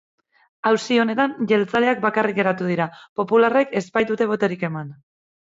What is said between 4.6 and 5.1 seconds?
eman.